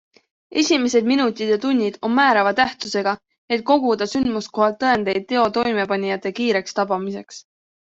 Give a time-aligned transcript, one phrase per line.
[0.61, 3.15] Esimesed minutid ja tunnid on määrava tähtsusega,
[3.59, 7.45] et koguda sündmuskohalt tõendeid teo toimepanijate kiireks tabamiseks.